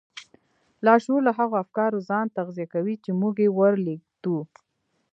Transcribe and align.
لاشعور 0.85 1.21
له 1.27 1.31
هغو 1.39 1.55
افکارو 1.63 1.99
ځان 2.09 2.25
تغذيه 2.37 2.67
کوي 2.73 2.95
چې 3.03 3.09
موږ 3.21 3.35
يې 3.43 3.49
ور 3.57 3.73
لېږدوو. 3.85 4.41